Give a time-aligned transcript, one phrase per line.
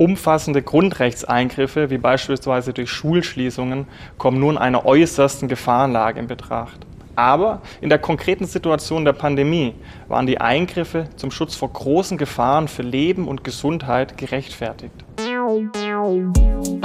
[0.00, 6.86] Umfassende Grundrechtseingriffe, wie beispielsweise durch Schulschließungen, kommen nur in einer äußersten Gefahrenlage in Betracht.
[7.16, 9.74] Aber in der konkreten Situation der Pandemie
[10.08, 14.94] waren die Eingriffe zum Schutz vor großen Gefahren für Leben und Gesundheit gerechtfertigt.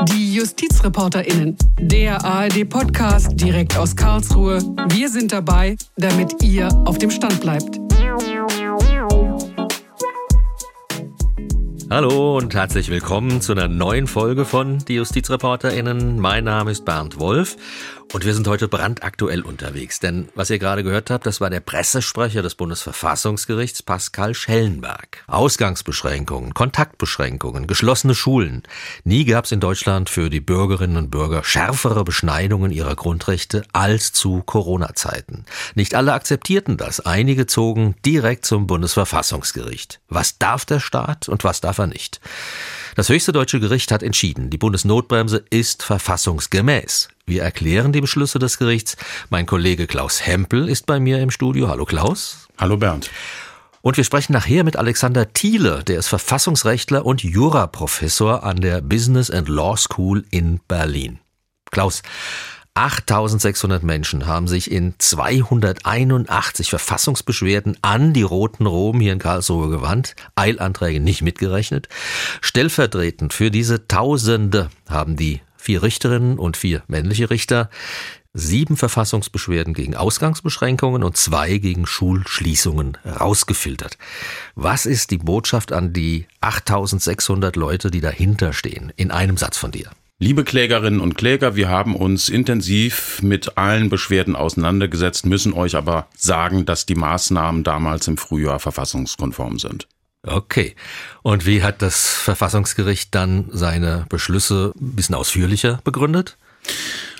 [0.10, 4.60] Die JustizreporterInnen, der ARD-Podcast direkt aus Karlsruhe.
[4.90, 7.85] Wir sind dabei, damit ihr auf dem Stand bleibt.
[11.88, 16.20] Hallo und herzlich willkommen zu einer neuen Folge von Die JustizreporterInnen.
[16.20, 17.58] Mein Name ist Bernd Wolf
[18.14, 21.60] und wir sind heute brandaktuell unterwegs, denn was ihr gerade gehört habt, das war der
[21.60, 25.24] Pressesprecher des Bundesverfassungsgerichts Pascal Schellenberg.
[25.28, 28.64] Ausgangsbeschränkungen, Kontaktbeschränkungen, geschlossene Schulen.
[29.04, 34.14] Nie gab es in Deutschland für die Bürgerinnen und Bürger schärfere Beschneidungen ihrer Grundrechte als
[34.14, 35.46] zu Corona-Zeiten.
[35.76, 40.00] Nicht alle akzeptierten das, einige zogen direkt zum Bundesverfassungsgericht.
[40.08, 42.22] Was darf der Staat und was darf er nicht?
[42.96, 47.10] Das höchste deutsche Gericht hat entschieden, die Bundesnotbremse ist verfassungsgemäß.
[47.26, 48.96] Wir erklären die Beschlüsse des Gerichts.
[49.30, 51.68] Mein Kollege Klaus Hempel ist bei mir im Studio.
[51.68, 52.48] Hallo Klaus.
[52.58, 53.10] Hallo Bernd.
[53.82, 59.30] Und wir sprechen nachher mit Alexander Thiele, der ist Verfassungsrechtler und Juraprofessor an der Business
[59.30, 61.20] and Law School in Berlin.
[61.72, 62.02] Klaus,
[62.76, 70.16] 8600 Menschen haben sich in 281 Verfassungsbeschwerden an die Roten Rom hier in Karlsruhe gewandt,
[70.36, 71.88] Eilanträge nicht mitgerechnet.
[72.42, 77.70] Stellvertretend für diese Tausende haben die vier Richterinnen und vier männliche Richter
[78.34, 83.98] sieben Verfassungsbeschwerden gegen Ausgangsbeschränkungen und zwei gegen Schulschließungen rausgefiltert.
[84.56, 88.92] Was ist die Botschaft an die 8600 Leute, die dahinter stehen?
[88.98, 89.90] In einem Satz von dir.
[90.18, 96.08] Liebe Klägerinnen und Kläger, wir haben uns intensiv mit allen Beschwerden auseinandergesetzt, müssen euch aber
[96.16, 99.90] sagen, dass die Maßnahmen damals im Frühjahr verfassungskonform sind.
[100.26, 100.74] Okay.
[101.22, 106.38] Und wie hat das Verfassungsgericht dann seine Beschlüsse ein bisschen ausführlicher begründet?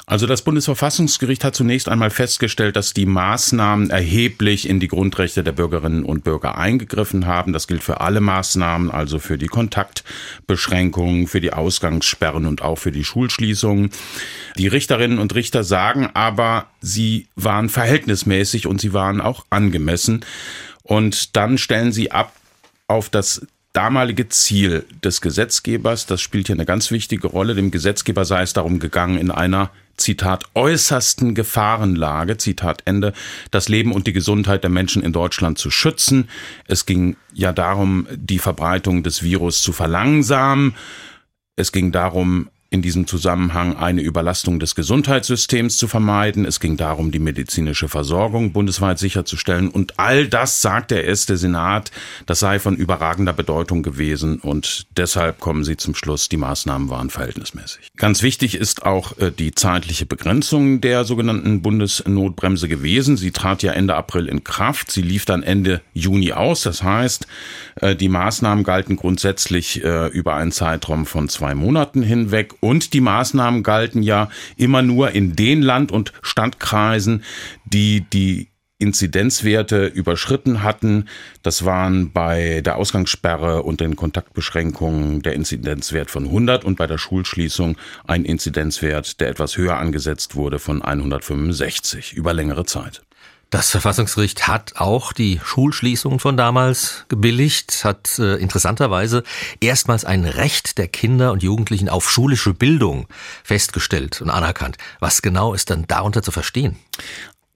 [0.08, 5.52] Also das Bundesverfassungsgericht hat zunächst einmal festgestellt, dass die Maßnahmen erheblich in die Grundrechte der
[5.52, 7.54] Bürgerinnen und Bürger eingegriffen haben.
[7.54, 12.92] Das gilt für alle Maßnahmen, also für die Kontaktbeschränkungen, für die Ausgangssperren und auch für
[12.92, 13.90] die Schulschließungen.
[14.60, 20.24] Die Richterinnen und Richter sagen aber, sie waren verhältnismäßig und sie waren auch angemessen.
[20.84, 22.32] Und dann stellen sie ab
[22.88, 28.24] auf das damalige Ziel des Gesetzgebers, das spielt hier eine ganz wichtige Rolle, dem Gesetzgeber
[28.24, 33.14] sei es darum gegangen, in einer Zitat, äußersten Gefahrenlage, Zitat Ende,
[33.52, 36.30] das Leben und die Gesundheit der Menschen in Deutschland zu schützen.
[36.68, 40.76] Es ging ja darum, die Verbreitung des Virus zu verlangsamen.
[41.56, 46.46] Es ging darum, in diesem Zusammenhang eine Überlastung des Gesundheitssystems zu vermeiden.
[46.46, 49.70] Es ging darum, die medizinische Versorgung bundesweit sicherzustellen.
[49.70, 51.92] Und all das, sagt der erste Senat,
[52.26, 54.40] das sei von überragender Bedeutung gewesen.
[54.40, 57.92] Und deshalb kommen sie zum Schluss, die Maßnahmen waren verhältnismäßig.
[57.98, 63.16] Ganz wichtig ist auch äh, die zeitliche Begrenzung der sogenannten Bundesnotbremse gewesen.
[63.16, 64.92] Sie trat ja Ende April in Kraft.
[64.92, 66.64] Sie lief dann Ende Juni aus.
[66.64, 67.28] Das heißt,
[67.76, 73.02] äh, die Maßnahmen galten grundsätzlich äh, über einen Zeitraum von zwei Monaten hinweg und die
[73.02, 74.28] Maßnahmen galten ja
[74.58, 77.24] immer nur in den Land- und Stadtkreisen,
[77.64, 78.48] die die
[78.80, 81.08] Inzidenzwerte überschritten hatten.
[81.44, 86.98] Das waren bei der Ausgangssperre und den Kontaktbeschränkungen der Inzidenzwert von 100 und bei der
[86.98, 87.78] Schulschließung
[88.08, 93.04] ein Inzidenzwert, der etwas höher angesetzt wurde von 165 über längere Zeit.
[93.56, 99.24] Das Verfassungsgericht hat auch die Schulschließungen von damals gebilligt, hat äh, interessanterweise
[99.62, 103.08] erstmals ein Recht der Kinder und Jugendlichen auf schulische Bildung
[103.46, 104.78] festgestellt und anerkannt.
[105.00, 106.76] Was genau ist dann darunter zu verstehen?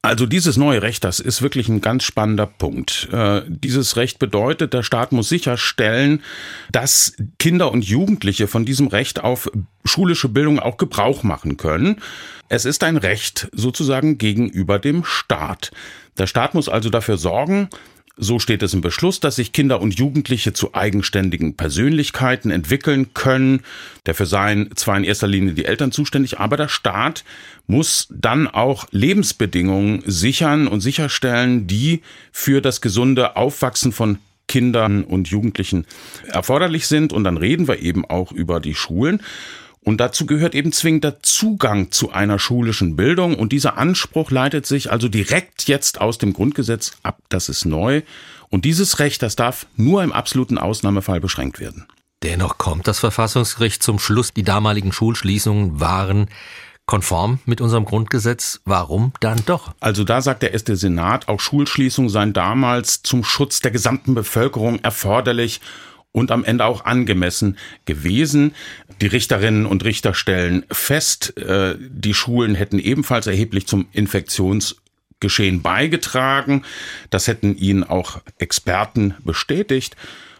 [0.01, 3.09] Also dieses neue Recht, das ist wirklich ein ganz spannender Punkt.
[3.11, 6.23] Äh, dieses Recht bedeutet, der Staat muss sicherstellen,
[6.71, 9.51] dass Kinder und Jugendliche von diesem Recht auf
[9.83, 12.01] schulische Bildung auch Gebrauch machen können.
[12.47, 15.71] Es ist ein Recht sozusagen gegenüber dem Staat.
[16.17, 17.69] Der Staat muss also dafür sorgen,
[18.19, 23.61] so steht es im Beschluss, dass sich Kinder und Jugendliche zu eigenständigen Persönlichkeiten entwickeln können.
[24.03, 27.23] Dafür seien zwar in erster Linie die Eltern zuständig, aber der Staat
[27.65, 32.01] muss dann auch Lebensbedingungen sichern und sicherstellen, die
[32.31, 34.17] für das gesunde Aufwachsen von
[34.47, 35.85] Kindern und Jugendlichen
[36.27, 37.13] erforderlich sind.
[37.13, 39.21] Und dann reden wir eben auch über die Schulen.
[39.81, 43.35] Und dazu gehört eben zwingend der Zugang zu einer schulischen Bildung.
[43.35, 47.19] Und dieser Anspruch leitet sich also direkt jetzt aus dem Grundgesetz ab.
[47.29, 48.01] Das ist neu.
[48.49, 51.85] Und dieses Recht, das darf nur im absoluten Ausnahmefall beschränkt werden.
[52.23, 56.27] Dennoch kommt das Verfassungsgericht zum Schluss, die damaligen Schulschließungen waren
[56.89, 58.61] konform mit unserem Grundgesetz.
[58.65, 59.75] Warum dann doch?
[59.79, 64.79] Also da sagt der erste Senat, auch Schulschließungen seien damals zum Schutz der gesamten Bevölkerung
[64.79, 65.61] erforderlich
[66.11, 68.53] und am Ende auch angemessen gewesen.
[69.01, 76.63] Die Richterinnen und Richter stellen fest, äh, die Schulen hätten ebenfalls erheblich zum Infektionsgeschehen beigetragen.
[77.09, 79.95] Das hätten ihnen auch Experten bestätigt.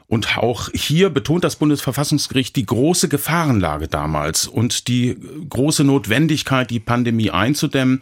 [0.07, 5.15] Und auch hier betont das Bundesverfassungsgericht die große Gefahrenlage damals und die
[5.49, 8.01] große Notwendigkeit, die Pandemie einzudämmen.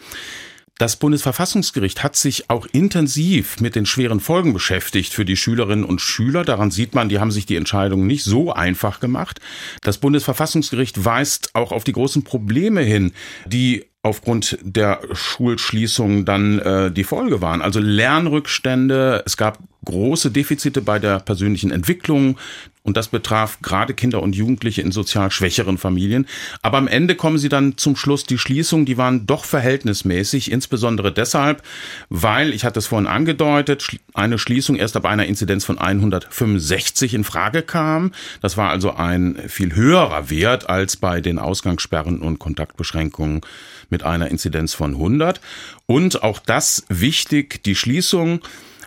[0.78, 6.02] Das Bundesverfassungsgericht hat sich auch intensiv mit den schweren Folgen beschäftigt für die Schülerinnen und
[6.02, 6.44] Schüler.
[6.44, 9.40] Daran sieht man, die haben sich die Entscheidung nicht so einfach gemacht.
[9.82, 13.14] Das Bundesverfassungsgericht weist auch auf die großen Probleme hin,
[13.48, 17.62] die aufgrund der Schulschließung dann äh, die Folge waren.
[17.62, 22.38] Also Lernrückstände, es gab große Defizite bei der persönlichen Entwicklung
[22.84, 26.26] und das betraf gerade Kinder und Jugendliche in sozial schwächeren Familien.
[26.62, 31.12] Aber am Ende kommen sie dann zum Schluss, die Schließungen, die waren doch verhältnismäßig, insbesondere
[31.12, 31.64] deshalb,
[32.10, 37.26] weil, ich hatte es vorhin angedeutet, eine Schließung erst ab einer Inzidenz von 165 in
[37.26, 38.14] Frage kam.
[38.42, 43.42] Das war also ein viel höherer Wert als bei den Ausgangssperren und Kontaktbeschränkungen
[43.90, 45.42] mit einer Inzidenz von 100.
[45.86, 48.42] Und auch das wichtig, die Schließung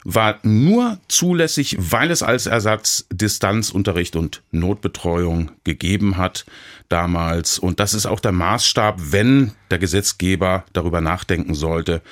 [0.05, 6.47] war nur zulässig, weil es als Ersatz Distanzunterricht und Notbetreuung gegeben hat
[6.89, 7.59] damals.
[7.59, 12.03] Und das ist auch der Maßstab, wenn der Gesetzgeber darüber nachdenken sollte,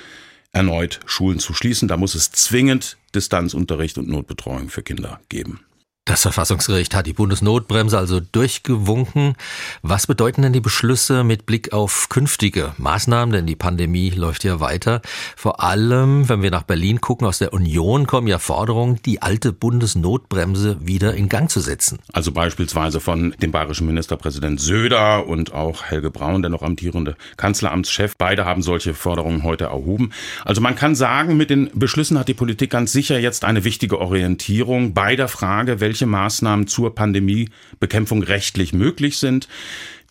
[0.51, 1.87] erneut Schulen zu schließen.
[1.87, 5.61] Da muss es zwingend Distanzunterricht und Notbetreuung für Kinder geben.
[6.09, 9.35] Das Verfassungsgericht hat die Bundesnotbremse also durchgewunken.
[9.83, 13.31] Was bedeuten denn die Beschlüsse mit Blick auf künftige Maßnahmen?
[13.31, 15.03] Denn die Pandemie läuft ja weiter.
[15.35, 19.53] Vor allem, wenn wir nach Berlin gucken, aus der Union kommen ja Forderungen, die alte
[19.53, 21.99] Bundesnotbremse wieder in Gang zu setzen.
[22.11, 28.15] Also beispielsweise von dem bayerischen Ministerpräsident Söder und auch Helge Braun, der noch amtierende Kanzleramtschef.
[28.17, 30.09] Beide haben solche Forderungen heute erhoben.
[30.43, 34.01] Also man kann sagen, mit den Beschlüssen hat die Politik ganz sicher jetzt eine wichtige
[34.01, 39.49] Orientierung bei der Frage, welche welche Maßnahmen zur Pandemiebekämpfung rechtlich möglich sind.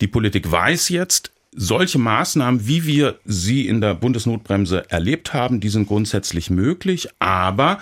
[0.02, 5.70] Die Politik weiß jetzt, solche Maßnahmen, wie wir sie in der Bundesnotbremse erlebt haben, die
[5.70, 7.78] sind grundsätzlich möglich, aber,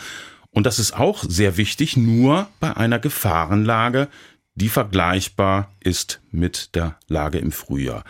[0.52, 4.06] und das ist auch sehr wichtig, nur bei einer Gefahrenlage,
[4.56, 8.04] die vergleichbar ist mit der Lage im Frühjahr.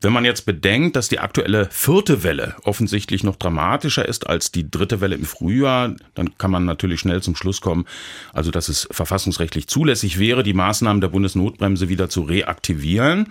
[0.00, 4.68] Wenn man jetzt bedenkt, dass die aktuelle vierte Welle offensichtlich noch dramatischer ist als die
[4.68, 7.86] dritte Welle im Frühjahr, dann kann man natürlich schnell zum Schluss kommen,
[8.32, 13.28] also dass es verfassungsrechtlich zulässig wäre, die Maßnahmen der Bundesnotbremse wieder zu reaktivieren.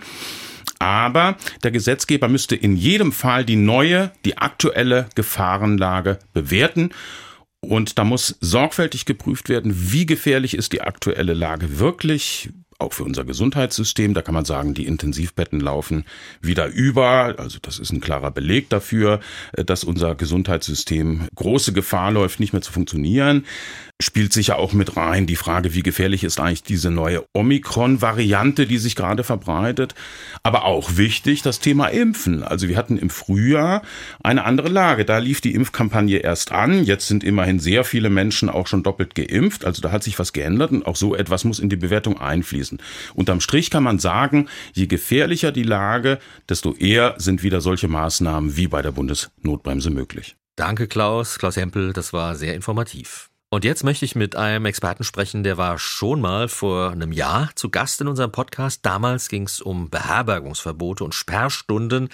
[0.78, 6.90] Aber der Gesetzgeber müsste in jedem Fall die neue, die aktuelle Gefahrenlage bewerten
[7.64, 12.50] und da muss sorgfältig geprüft werden, wie gefährlich ist die aktuelle Lage wirklich,
[12.82, 14.14] auch für unser Gesundheitssystem.
[14.14, 16.04] Da kann man sagen, die Intensivbetten laufen
[16.40, 17.34] wieder über.
[17.38, 19.20] Also das ist ein klarer Beleg dafür,
[19.52, 23.44] äh, dass unser Gesundheitssystem große Gefahr läuft, nicht mehr zu funktionieren
[24.02, 28.78] spielt sicher auch mit rein die Frage, wie gefährlich ist eigentlich diese neue Omikron-Variante, die
[28.78, 29.94] sich gerade verbreitet.
[30.42, 32.42] Aber auch wichtig, das Thema Impfen.
[32.42, 33.82] Also wir hatten im Frühjahr
[34.22, 35.04] eine andere Lage.
[35.04, 36.84] Da lief die Impfkampagne erst an.
[36.84, 39.64] Jetzt sind immerhin sehr viele Menschen auch schon doppelt geimpft.
[39.64, 42.78] Also da hat sich was geändert und auch so etwas muss in die Bewertung einfließen.
[43.14, 46.18] Unterm Strich kann man sagen, je gefährlicher die Lage,
[46.48, 50.36] desto eher sind wieder solche Maßnahmen wie bei der Bundesnotbremse möglich.
[50.56, 51.38] Danke, Klaus.
[51.38, 53.31] Klaus Hempel, das war sehr informativ.
[53.52, 57.50] Und jetzt möchte ich mit einem Experten sprechen, der war schon mal vor einem Jahr
[57.54, 58.80] zu Gast in unserem Podcast.
[58.86, 62.08] Damals ging es um Beherbergungsverbote und Sperrstunden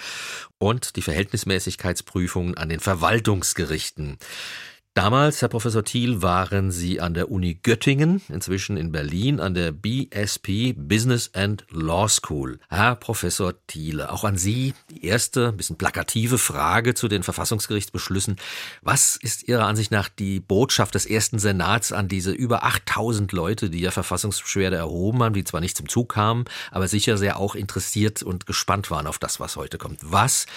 [0.57, 4.17] und die Verhältnismäßigkeitsprüfungen an den Verwaltungsgerichten.
[4.95, 9.71] Damals, Herr Professor Thiel, waren Sie an der Uni Göttingen, inzwischen in Berlin, an der
[9.71, 12.59] BSP Business and Law School.
[12.69, 18.37] Herr Professor Thiele, auch an Sie die erste, bisschen plakative Frage zu den Verfassungsgerichtsbeschlüssen.
[18.81, 23.69] Was ist Ihrer Ansicht nach die Botschaft des ersten Senats an diese über 8000 Leute,
[23.69, 27.53] die ja Verfassungsbeschwerde erhoben haben, die zwar nicht zum Zug kamen, aber sicher sehr auch
[27.53, 29.99] interessiert und gespannt waren auf das, was heute kommt?
[30.01, 30.47] Was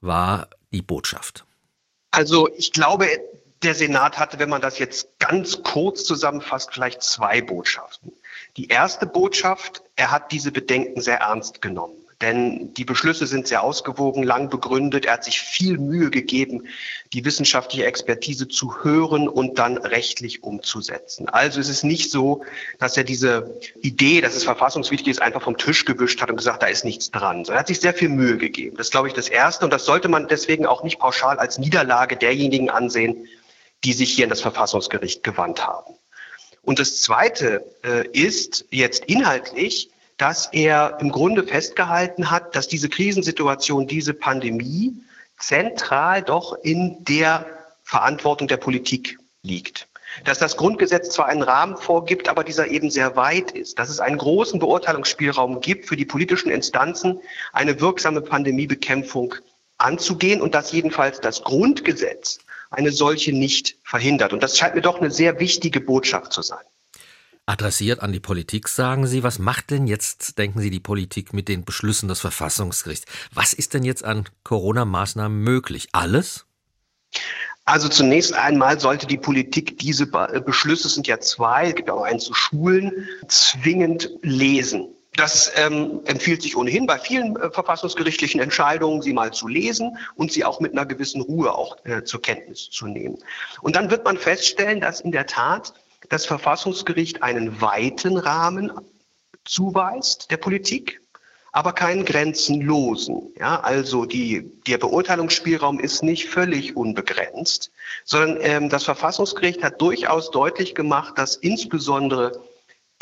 [0.00, 1.44] war die Botschaft?
[2.10, 3.06] Also ich glaube,
[3.64, 8.12] der Senat hatte, wenn man das jetzt ganz kurz zusammenfasst, vielleicht zwei Botschaften.
[8.56, 12.02] Die erste Botschaft, er hat diese Bedenken sehr ernst genommen.
[12.22, 15.06] Denn die Beschlüsse sind sehr ausgewogen, lang begründet.
[15.06, 16.68] Er hat sich viel Mühe gegeben,
[17.12, 21.28] die wissenschaftliche Expertise zu hören und dann rechtlich umzusetzen.
[21.28, 22.44] Also es ist nicht so,
[22.78, 26.62] dass er diese Idee, dass es verfassungswidrig ist, einfach vom Tisch gewischt hat und gesagt,
[26.62, 27.44] da ist nichts dran.
[27.48, 28.76] Er hat sich sehr viel Mühe gegeben.
[28.76, 29.64] Das ist, glaube ich, das Erste.
[29.64, 33.26] Und das sollte man deswegen auch nicht pauschal als Niederlage derjenigen ansehen,
[33.84, 35.94] die sich hier in das Verfassungsgericht gewandt haben.
[36.62, 42.88] Und das Zweite äh, ist jetzt inhaltlich, dass er im Grunde festgehalten hat, dass diese
[42.88, 44.94] Krisensituation, diese Pandemie
[45.38, 47.46] zentral doch in der
[47.82, 49.88] Verantwortung der Politik liegt.
[50.24, 53.98] dass das Grundgesetz zwar einen Rahmen vorgibt, aber dieser eben sehr weit ist, dass es
[53.98, 57.20] einen großen Beurteilungsspielraum gibt für die politischen Instanzen,
[57.52, 59.34] eine wirksame Pandemiebekämpfung
[59.78, 62.40] anzugehen und dass jedenfalls das Grundgesetz
[62.72, 64.32] eine solche nicht verhindert.
[64.32, 66.64] Und das scheint mir doch eine sehr wichtige Botschaft zu sein.
[67.44, 71.48] Adressiert an die Politik, sagen Sie, was macht denn jetzt, denken Sie, die Politik mit
[71.48, 73.06] den Beschlüssen des Verfassungsgerichts?
[73.34, 75.88] Was ist denn jetzt an Corona-Maßnahmen möglich?
[75.92, 76.46] Alles?
[77.64, 81.90] Also zunächst einmal sollte die Politik diese äh, Beschlüsse, es sind ja zwei, es gibt
[81.90, 84.88] auch einen zu Schulen, zwingend lesen.
[85.14, 90.32] Das ähm, empfiehlt sich ohnehin bei vielen äh, verfassungsgerichtlichen Entscheidungen, sie mal zu lesen und
[90.32, 93.18] sie auch mit einer gewissen Ruhe auch äh, zur Kenntnis zu nehmen.
[93.60, 95.74] Und dann wird man feststellen, dass in der Tat
[96.08, 98.72] das Verfassungsgericht einen weiten Rahmen
[99.44, 101.02] zuweist der Politik
[101.52, 103.30] aber keinen grenzenlosen.
[103.38, 107.70] Ja, also die, der Beurteilungsspielraum ist nicht völlig unbegrenzt,
[108.04, 112.40] sondern ähm, das Verfassungsgericht hat durchaus deutlich gemacht, dass insbesondere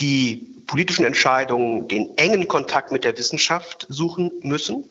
[0.00, 4.90] die politischen Entscheidungen den engen Kontakt mit der Wissenschaft suchen müssen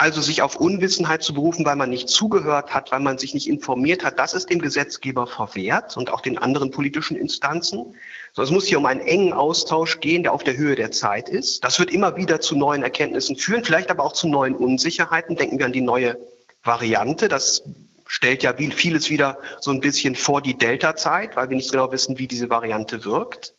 [0.00, 3.46] also sich auf Unwissenheit zu berufen, weil man nicht zugehört hat, weil man sich nicht
[3.46, 7.94] informiert hat, das ist dem Gesetzgeber verwehrt und auch den anderen politischen Instanzen.
[8.32, 11.28] So, es muss hier um einen engen Austausch gehen, der auf der Höhe der Zeit
[11.28, 11.64] ist.
[11.64, 15.36] Das wird immer wieder zu neuen Erkenntnissen führen, vielleicht aber auch zu neuen Unsicherheiten.
[15.36, 16.16] Denken wir an die neue
[16.62, 17.28] Variante.
[17.28, 17.62] Das
[18.06, 22.16] stellt ja vieles wieder so ein bisschen vor die Delta-Zeit, weil wir nicht genau wissen,
[22.16, 23.54] wie diese Variante wirkt.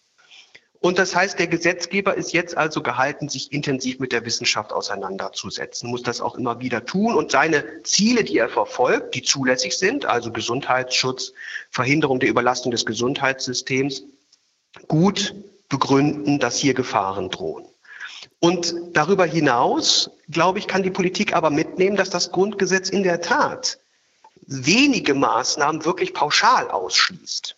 [0.81, 5.91] Und das heißt, der Gesetzgeber ist jetzt also gehalten, sich intensiv mit der Wissenschaft auseinanderzusetzen,
[5.91, 10.05] muss das auch immer wieder tun und seine Ziele, die er verfolgt, die zulässig sind,
[10.05, 11.33] also Gesundheitsschutz,
[11.69, 14.05] Verhinderung der Überlastung des Gesundheitssystems,
[14.87, 15.35] gut
[15.69, 17.65] begründen, dass hier Gefahren drohen.
[18.39, 23.21] Und darüber hinaus, glaube ich, kann die Politik aber mitnehmen, dass das Grundgesetz in der
[23.21, 23.77] Tat
[24.47, 27.55] wenige Maßnahmen wirklich pauschal ausschließt.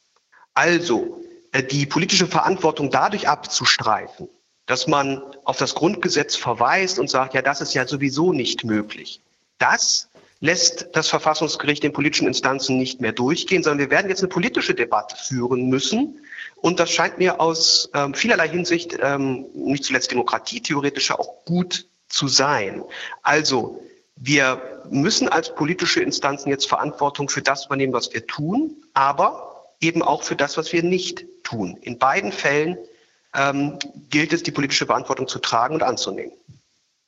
[0.55, 1.22] Also
[1.61, 4.27] die politische Verantwortung dadurch abzustreifen,
[4.65, 9.21] dass man auf das Grundgesetz verweist und sagt, ja, das ist ja sowieso nicht möglich.
[9.59, 14.29] Das lässt das Verfassungsgericht den politischen Instanzen nicht mehr durchgehen, sondern wir werden jetzt eine
[14.29, 16.19] politische Debatte führen müssen.
[16.57, 22.27] Und das scheint mir aus ähm, vielerlei Hinsicht, ähm, nicht zuletzt demokratietheoretischer, auch gut zu
[22.27, 22.83] sein.
[23.21, 23.81] Also
[24.15, 29.52] wir müssen als politische Instanzen jetzt Verantwortung für das übernehmen, was wir tun, aber
[29.83, 31.77] eben auch für das, was wir nicht tun.
[31.81, 32.77] In beiden Fällen
[33.35, 33.77] ähm,
[34.09, 36.33] gilt es, die politische Verantwortung zu tragen und anzunehmen.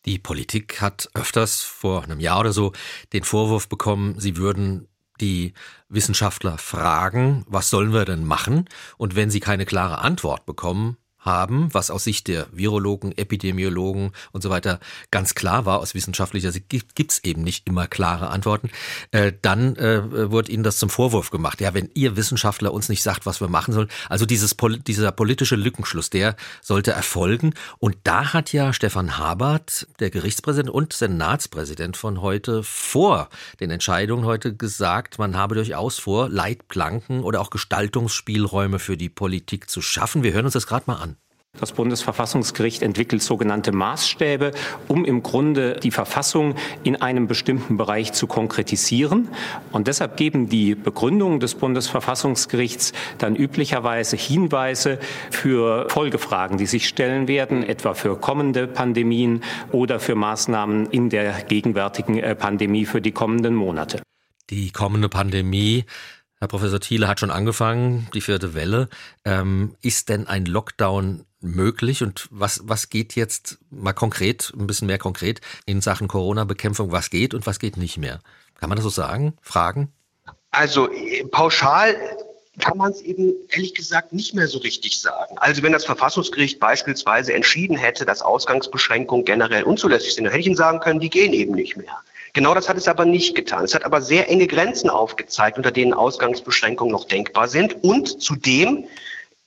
[0.05, 2.73] Die Politik hat öfters vor einem Jahr oder so
[3.13, 4.87] den Vorwurf bekommen, sie würden
[5.19, 5.53] die
[5.89, 8.69] Wissenschaftler fragen, was sollen wir denn machen?
[8.97, 14.41] Und wenn sie keine klare Antwort bekommen, haben, was aus Sicht der Virologen, Epidemiologen und
[14.41, 14.79] so weiter
[15.11, 18.69] ganz klar war, aus wissenschaftlicher Sicht gibt es eben nicht immer klare Antworten,
[19.11, 21.61] äh, dann äh, wurde ihnen das zum Vorwurf gemacht.
[21.61, 24.55] Ja, wenn ihr Wissenschaftler uns nicht sagt, was wir machen sollen, also dieses,
[24.87, 27.53] dieser politische Lückenschluss, der sollte erfolgen.
[27.79, 33.29] Und da hat ja Stefan Habert, der Gerichtspräsident und Senatspräsident von heute, vor
[33.59, 39.69] den Entscheidungen heute gesagt, man habe durchaus vor, Leitplanken oder auch Gestaltungsspielräume für die Politik
[39.69, 40.23] zu schaffen.
[40.23, 41.14] Wir hören uns das gerade mal an.
[41.59, 44.51] Das Bundesverfassungsgericht entwickelt sogenannte Maßstäbe,
[44.87, 49.29] um im Grunde die Verfassung in einem bestimmten Bereich zu konkretisieren.
[49.71, 54.99] Und deshalb geben die Begründungen des Bundesverfassungsgerichts dann üblicherweise Hinweise
[55.31, 61.43] für Folgefragen, die sich stellen werden, etwa für kommende Pandemien oder für Maßnahmen in der
[61.43, 64.01] gegenwärtigen äh, Pandemie für die kommenden Monate.
[64.49, 65.85] Die kommende Pandemie
[66.39, 68.89] Herr Professor Thiele hat schon angefangen, die vierte Welle.
[69.23, 74.87] Ähm, ist denn ein Lockdown möglich und was, was geht jetzt mal konkret, ein bisschen
[74.87, 78.19] mehr konkret in Sachen Corona-Bekämpfung, was geht und was geht nicht mehr?
[78.55, 79.33] Kann man das so sagen?
[79.41, 79.91] Fragen?
[80.51, 80.89] Also
[81.31, 81.95] pauschal
[82.59, 85.37] kann man es eben ehrlich gesagt nicht mehr so richtig sagen.
[85.37, 90.47] Also wenn das Verfassungsgericht beispielsweise entschieden hätte, dass Ausgangsbeschränkungen generell unzulässig sind, dann hätte ich
[90.47, 92.01] Ihnen sagen können, die gehen eben nicht mehr.
[92.33, 93.63] Genau das hat es aber nicht getan.
[93.63, 98.85] Es hat aber sehr enge Grenzen aufgezeigt, unter denen Ausgangsbeschränkungen noch denkbar sind und zudem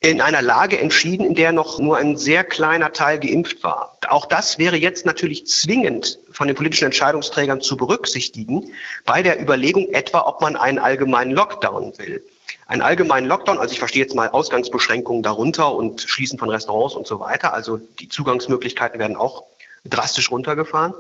[0.01, 3.99] in einer Lage entschieden, in der noch nur ein sehr kleiner Teil geimpft war.
[4.09, 8.73] Auch das wäre jetzt natürlich zwingend von den politischen Entscheidungsträgern zu berücksichtigen
[9.05, 12.25] bei der Überlegung etwa, ob man einen allgemeinen Lockdown will.
[12.69, 17.07] Einen allgemeinen Lockdown, also ich verstehe jetzt mal Ausgangsbeschränkungen darunter und Schließen von Restaurants und
[17.07, 17.53] so weiter.
[17.53, 19.45] Also die Zugangsmöglichkeiten werden auch
[19.85, 20.95] drastisch runtergefahren.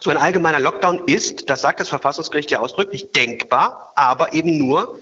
[0.00, 4.98] So ein allgemeiner Lockdown ist, das sagt das Verfassungsgericht ja ausdrücklich, denkbar, aber eben nur,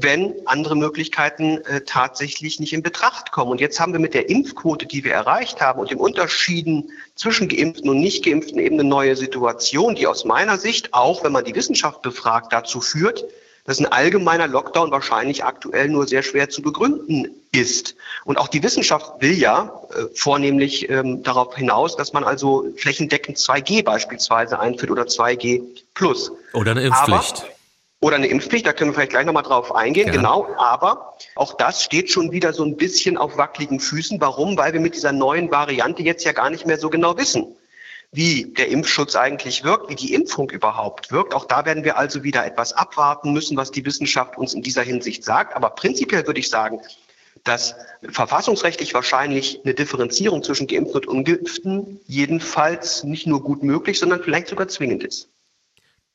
[0.00, 3.50] wenn andere Möglichkeiten äh, tatsächlich nicht in Betracht kommen.
[3.50, 7.48] Und jetzt haben wir mit der Impfquote, die wir erreicht haben und den Unterschieden zwischen
[7.48, 11.54] Geimpften und Nicht-Geimpften eben eine neue Situation, die aus meiner Sicht, auch wenn man die
[11.54, 13.24] Wissenschaft befragt, dazu führt,
[13.64, 17.96] dass ein allgemeiner Lockdown wahrscheinlich aktuell nur sehr schwer zu begründen ist.
[18.24, 23.36] Und auch die Wissenschaft will ja äh, vornehmlich ähm, darauf hinaus, dass man also flächendeckend
[23.36, 25.62] 2G beispielsweise einführt oder 2G
[25.92, 26.32] plus.
[26.54, 27.42] Oder eine Impfpflicht.
[27.42, 27.57] Aber,
[28.00, 30.12] oder eine Impfpflicht, da können wir vielleicht gleich nochmal drauf eingehen, ja.
[30.12, 30.48] genau.
[30.56, 34.20] Aber auch das steht schon wieder so ein bisschen auf wackeligen Füßen.
[34.20, 34.56] Warum?
[34.56, 37.56] Weil wir mit dieser neuen Variante jetzt ja gar nicht mehr so genau wissen
[38.10, 41.34] wie der Impfschutz eigentlich wirkt, wie die Impfung überhaupt wirkt.
[41.34, 44.82] Auch da werden wir also wieder etwas abwarten müssen, was die Wissenschaft uns in dieser
[44.82, 45.54] Hinsicht sagt.
[45.54, 46.80] Aber prinzipiell würde ich sagen,
[47.44, 47.76] dass
[48.10, 54.48] verfassungsrechtlich wahrscheinlich eine Differenzierung zwischen Geimpften und Ungeimpften jedenfalls nicht nur gut möglich, sondern vielleicht
[54.48, 55.28] sogar zwingend ist.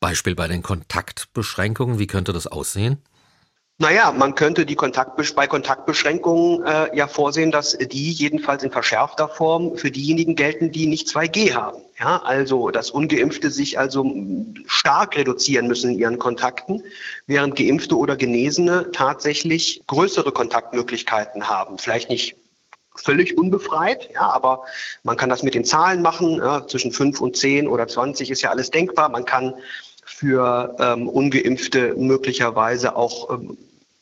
[0.03, 2.97] Beispiel bei den Kontaktbeschränkungen, wie könnte das aussehen?
[3.77, 9.29] Naja, man könnte die Kontaktbesch bei Kontaktbeschränkungen äh, ja vorsehen, dass die jedenfalls in verschärfter
[9.29, 11.77] Form für diejenigen gelten, die nicht 2G haben.
[11.97, 14.05] Ja, also, dass Ungeimpfte sich also
[14.65, 16.83] stark reduzieren müssen in ihren Kontakten,
[17.25, 21.77] während Geimpfte oder Genesene tatsächlich größere Kontaktmöglichkeiten haben.
[21.77, 22.35] Vielleicht nicht
[22.93, 24.65] völlig unbefreit, ja, aber
[25.03, 26.39] man kann das mit den Zahlen machen.
[26.39, 29.07] Ja, zwischen fünf und zehn oder zwanzig ist ja alles denkbar.
[29.07, 29.55] Man kann
[30.05, 33.57] für ähm, ungeimpfte möglicherweise auch ähm,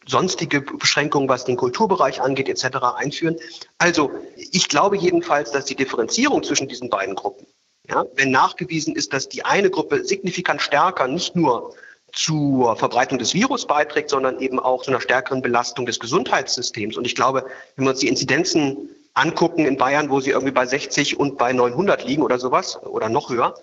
[0.08, 2.78] sonstige Beschränkungen, was den Kulturbereich angeht, etc.
[2.96, 3.38] einführen.
[3.78, 7.46] Also ich glaube jedenfalls, dass die Differenzierung zwischen diesen beiden Gruppen,
[7.88, 11.74] ja, wenn nachgewiesen ist, dass die eine Gruppe signifikant stärker nicht nur
[12.14, 16.98] zur Verbreitung des Virus beiträgt, sondern eben auch zu einer stärkeren Belastung des Gesundheitssystems.
[16.98, 20.66] Und ich glaube, wenn wir uns die Inzidenzen angucken in Bayern, wo sie irgendwie bei
[20.66, 23.56] 60 und bei 900 liegen oder sowas oder noch höher,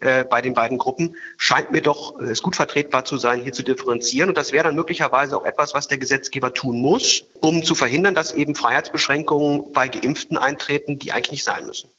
[0.00, 3.52] äh, bei den beiden Gruppen, scheint mir doch äh, es gut vertretbar zu sein, hier
[3.52, 4.28] zu differenzieren.
[4.28, 8.14] Und das wäre dann möglicherweise auch etwas, was der Gesetzgeber tun muss, um zu verhindern,
[8.14, 11.90] dass eben Freiheitsbeschränkungen bei Geimpften eintreten, die eigentlich nicht sein müssen.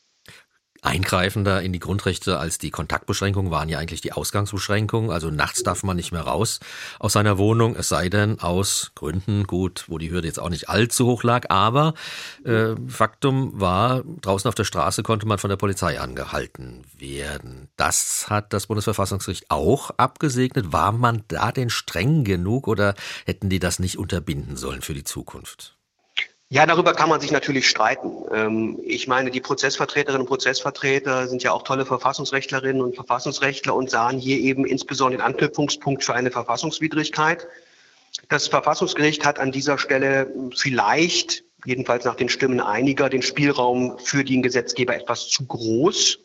[0.82, 5.12] Eingreifender in die Grundrechte als die Kontaktbeschränkungen waren ja eigentlich die Ausgangsbeschränkungen.
[5.12, 6.60] Also nachts darf man nicht mehr raus
[7.00, 10.70] aus seiner Wohnung, es sei denn aus Gründen, gut, wo die Hürde jetzt auch nicht
[10.70, 11.50] allzu hoch lag.
[11.50, 11.94] Aber
[12.44, 17.70] äh, Faktum war, draußen auf der Straße konnte man von der Polizei angehalten werden.
[17.76, 20.72] Das hat das Bundesverfassungsgericht auch abgesegnet.
[20.72, 22.94] War man da denn streng genug oder
[23.26, 25.79] hätten die das nicht unterbinden sollen für die Zukunft?
[26.52, 28.12] Ja, darüber kann man sich natürlich streiten.
[28.34, 33.92] Ähm, ich meine, die Prozessvertreterinnen und Prozessvertreter sind ja auch tolle Verfassungsrechtlerinnen und Verfassungsrechtler und
[33.92, 37.48] sahen hier eben insbesondere den Anknüpfungspunkt für eine Verfassungswidrigkeit.
[38.30, 44.24] Das Verfassungsgericht hat an dieser Stelle vielleicht, jedenfalls nach den Stimmen einiger, den Spielraum für
[44.24, 46.18] den Gesetzgeber etwas zu groß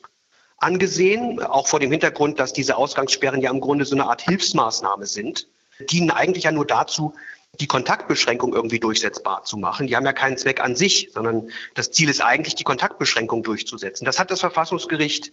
[0.57, 5.05] angesehen, auch vor dem Hintergrund, dass diese Ausgangssperren ja im Grunde so eine Art Hilfsmaßnahme
[5.05, 5.49] sind,
[5.91, 7.13] dienen eigentlich ja nur dazu,
[7.61, 9.87] die Kontaktbeschränkung irgendwie durchsetzbar zu machen.
[9.87, 14.05] Die haben ja keinen Zweck an sich, sondern das Ziel ist eigentlich, die Kontaktbeschränkung durchzusetzen.
[14.05, 15.33] Das hat das Verfassungsgericht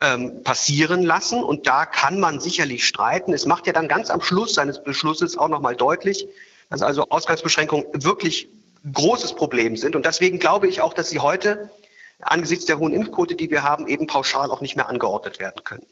[0.00, 3.32] ähm, passieren lassen und da kann man sicherlich streiten.
[3.32, 6.26] Es macht ja dann ganz am Schluss seines Beschlusses auch nochmal deutlich,
[6.70, 8.48] dass also Ausgangsbeschränkungen wirklich
[8.90, 9.96] großes Problem sind.
[9.96, 11.70] Und deswegen glaube ich auch, dass sie heute
[12.20, 15.86] angesichts der hohen Impfquote, die wir haben, eben pauschal auch nicht mehr angeordnet werden können.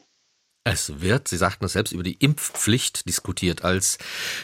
[0.63, 3.97] Es wird, Sie sagten es selbst, über die Impfpflicht diskutiert als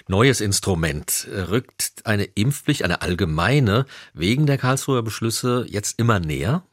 [0.07, 1.27] neues Instrument.
[1.29, 6.63] Rückt eine Impfpflicht, eine allgemeine, wegen der Karlsruher Beschlüsse jetzt immer näher?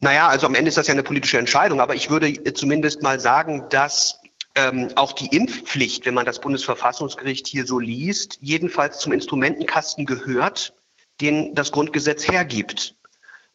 [0.00, 3.20] Naja, also am Ende ist das ja eine politische Entscheidung, aber ich würde zumindest mal
[3.20, 4.18] sagen, dass
[4.54, 10.74] ähm, auch die Impfpflicht, wenn man das Bundesverfassungsgericht hier so liest, jedenfalls zum Instrumentenkasten gehört,
[11.20, 12.96] den das Grundgesetz hergibt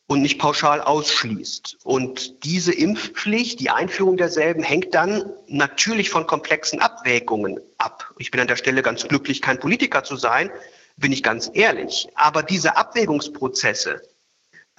[0.09, 1.77] und nicht pauschal ausschließt.
[1.83, 8.11] Und diese Impfpflicht, die Einführung derselben, hängt dann natürlich von komplexen Abwägungen ab.
[8.17, 10.49] Ich bin an der Stelle ganz glücklich, kein Politiker zu sein,
[10.97, 12.07] bin ich ganz ehrlich.
[12.15, 14.01] Aber diese Abwägungsprozesse,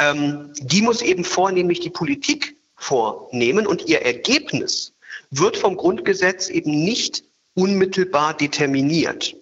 [0.01, 4.95] ähm, die muss eben vornehmlich die Politik vornehmen und ihr Ergebnis
[5.31, 7.23] wird vom Grundgesetz eben nicht
[7.55, 9.37] unmittelbar determiniert.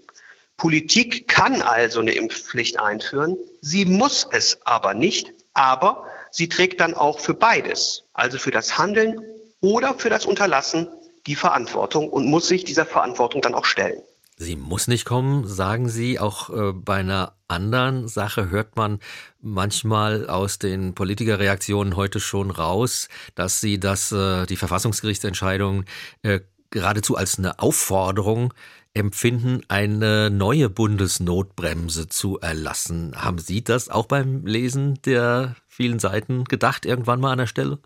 [0.58, 6.94] Politik kann also eine Impfpflicht einführen, sie muss es aber nicht, aber sie trägt dann
[6.94, 9.20] auch für beides, also für das Handeln
[9.60, 10.88] oder für das Unterlassen,
[11.26, 14.00] die Verantwortung und muss sich dieser Verantwortung dann auch stellen.
[14.36, 16.20] Sie muss nicht kommen, sagen Sie.
[16.20, 19.00] Auch äh, bei einer anderen Sache hört man
[19.40, 25.84] manchmal aus den Politikerreaktionen heute schon raus, dass Sie das, äh, die Verfassungsgerichtsentscheidung
[26.22, 26.38] äh,
[26.70, 28.54] geradezu als eine Aufforderung
[28.98, 33.14] empfinden, eine neue Bundesnotbremse zu erlassen.
[33.16, 37.78] Haben Sie das auch beim Lesen der vielen Seiten gedacht, irgendwann mal an der Stelle?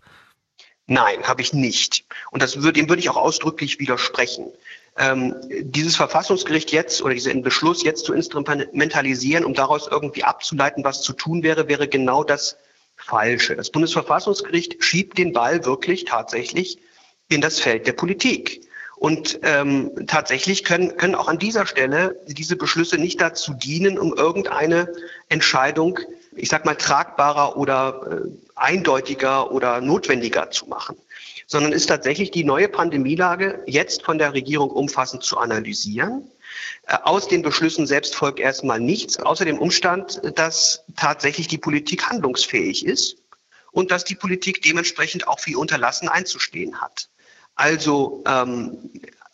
[0.87, 2.05] Nein, habe ich nicht.
[2.31, 4.51] Und das würde, dem würde ich auch ausdrücklich widersprechen.
[4.97, 11.01] Ähm, dieses Verfassungsgericht jetzt oder diesen Beschluss jetzt zu instrumentalisieren, um daraus irgendwie abzuleiten, was
[11.01, 12.57] zu tun wäre, wäre genau das
[12.95, 13.55] Falsche.
[13.55, 16.77] Das Bundesverfassungsgericht schiebt den Ball wirklich tatsächlich
[17.29, 18.61] in das Feld der Politik.
[19.03, 24.13] Und ähm, tatsächlich können, können auch an dieser Stelle diese Beschlüsse nicht dazu dienen, um
[24.13, 24.93] irgendeine
[25.27, 25.99] Entscheidung,
[26.37, 30.95] ich sag mal, tragbarer oder äh, eindeutiger oder notwendiger zu machen,
[31.47, 36.23] sondern ist tatsächlich die neue Pandemielage jetzt von der Regierung umfassend zu analysieren.
[36.87, 42.09] Äh, aus den Beschlüssen selbst folgt erstmal nichts, außer dem Umstand, dass tatsächlich die Politik
[42.09, 43.17] handlungsfähig ist
[43.73, 47.09] und dass die Politik dementsprechend auch wie unterlassen einzustehen hat.
[47.55, 48.91] Also ähm,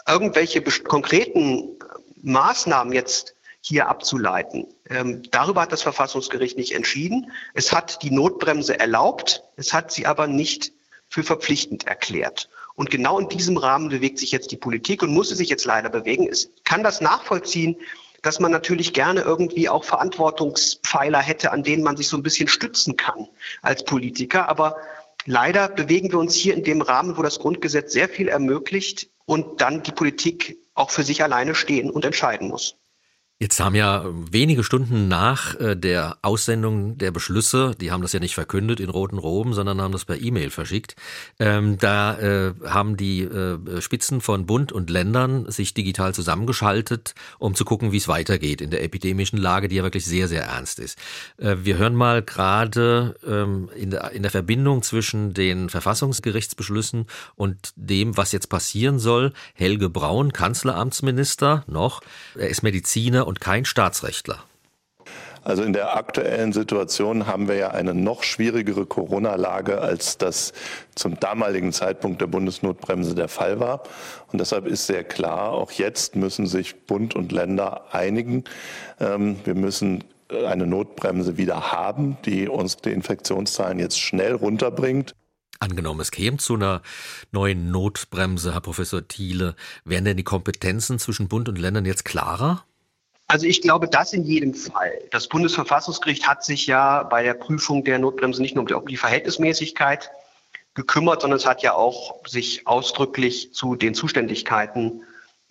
[0.08, 1.78] irgendwelche konkreten
[2.22, 4.68] Maßnahmen jetzt hier abzuleiten.
[4.90, 7.32] Ähm, darüber hat das Verfassungsgericht nicht entschieden.
[7.54, 10.72] Es hat die Notbremse erlaubt, es hat sie aber nicht
[11.10, 12.50] für verpflichtend erklärt.
[12.76, 15.66] Und genau in diesem Rahmen bewegt sich jetzt die Politik und muss sie sich jetzt
[15.66, 16.28] leider bewegen.
[16.30, 17.76] Es kann das nachvollziehen,
[18.22, 22.48] dass man natürlich gerne irgendwie auch Verantwortungspfeiler hätte, an denen man sich so ein bisschen
[22.48, 23.28] stützen kann
[23.62, 24.48] als Politiker.
[24.50, 24.78] Aber
[25.26, 29.62] Leider bewegen wir uns hier in dem Rahmen, wo das Grundgesetz sehr viel ermöglicht und
[29.62, 32.78] dann die Politik auch für sich alleine stehen und entscheiden muss.
[33.42, 38.20] Jetzt haben ja wenige Stunden nach äh, der Aussendung der Beschlüsse, die haben das ja
[38.20, 40.98] nicht verkündet in roten Roben, sondern haben das per E-Mail verschickt.
[41.40, 47.56] Ähm, da äh, haben die äh, Spitzen von Bund und Ländern sich digital zusammengeschaltet, um
[47.56, 50.78] zu gucken, wie es weitergeht in der epidemischen Lage, die ja wirklich sehr, sehr ernst
[50.78, 51.00] ist.
[51.38, 57.72] Äh, wir hören mal gerade ähm, in, der, in der Verbindung zwischen den Verfassungsgerichtsbeschlüssen und
[57.78, 59.32] dem, was jetzt passieren soll.
[59.54, 62.02] Helge Braun, Kanzleramtsminister noch,
[62.36, 64.44] er ist Mediziner und kein Staatsrechtler.
[65.44, 70.52] Also in der aktuellen Situation haben wir ja eine noch schwierigere Corona-Lage, als das
[70.96, 73.84] zum damaligen Zeitpunkt der Bundesnotbremse der Fall war.
[74.32, 78.44] Und deshalb ist sehr klar, auch jetzt müssen sich Bund und Länder einigen.
[79.00, 85.16] Ähm, wir müssen eine Notbremse wieder haben, die uns die Infektionszahlen jetzt schnell runterbringt.
[85.60, 86.82] Angenommen, es käme zu einer
[87.32, 92.64] neuen Notbremse, Herr Professor Thiele, wären denn die Kompetenzen zwischen Bund und Ländern jetzt klarer?
[93.30, 94.92] Also ich glaube, das in jedem Fall.
[95.12, 100.10] Das Bundesverfassungsgericht hat sich ja bei der Prüfung der Notbremse nicht nur um die Verhältnismäßigkeit
[100.74, 105.04] gekümmert, sondern es hat ja auch sich ausdrücklich zu den Zuständigkeiten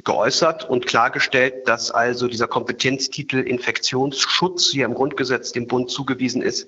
[0.03, 6.67] geäußert und klargestellt, dass also dieser Kompetenztitel Infektionsschutz hier im Grundgesetz dem Bund zugewiesen ist,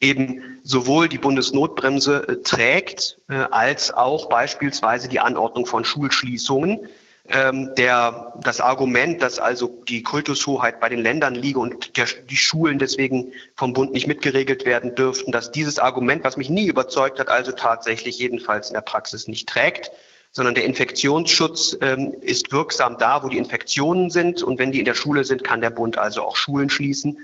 [0.00, 6.88] eben sowohl die Bundesnotbremse äh, trägt, äh, als auch beispielsweise die Anordnung von Schulschließungen
[7.32, 12.36] ähm, der, das Argument, dass also die Kultushoheit bei den Ländern liege und der, die
[12.36, 17.18] Schulen deswegen vom Bund nicht mitgeregelt werden dürften, dass dieses Argument, was mich nie überzeugt
[17.18, 19.90] hat, also tatsächlich jedenfalls in der Praxis nicht trägt,
[20.32, 24.42] sondern der Infektionsschutz ähm, ist wirksam da, wo die Infektionen sind.
[24.42, 27.18] Und wenn die in der Schule sind, kann der Bund also auch Schulen schließen.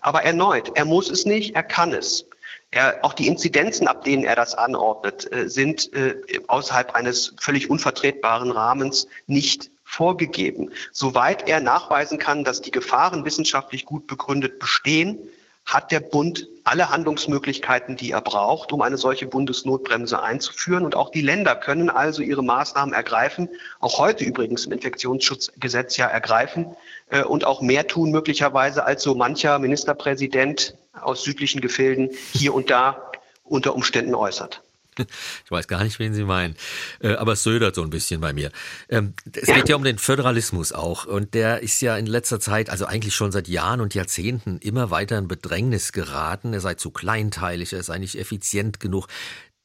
[0.00, 2.26] Aber erneut, er muss es nicht, er kann es.
[2.72, 6.16] Er, auch die Inzidenzen, ab denen er das anordnet, äh, sind äh,
[6.48, 10.70] außerhalb eines völlig unvertretbaren Rahmens nicht vorgegeben.
[10.90, 15.18] Soweit er nachweisen kann, dass die Gefahren wissenschaftlich gut begründet bestehen,
[15.64, 20.84] hat der Bund alle Handlungsmöglichkeiten, die er braucht, um eine solche Bundesnotbremse einzuführen.
[20.84, 23.48] Und auch die Länder können also ihre Maßnahmen ergreifen,
[23.80, 26.76] auch heute übrigens im Infektionsschutzgesetz ja ergreifen
[27.10, 32.70] äh, und auch mehr tun möglicherweise als so mancher Ministerpräsident aus südlichen Gefilden hier und
[32.70, 33.10] da
[33.44, 34.62] unter Umständen äußert.
[35.44, 36.56] Ich weiß gar nicht, wen Sie meinen.
[37.00, 38.50] Äh, aber es södert so ein bisschen bei mir.
[38.88, 41.04] Ähm, es geht ja um den Föderalismus auch.
[41.04, 44.90] Und der ist ja in letzter Zeit, also eigentlich schon seit Jahren und Jahrzehnten, immer
[44.90, 46.52] weiter in Bedrängnis geraten.
[46.52, 49.08] Er sei zu kleinteilig, er sei nicht effizient genug.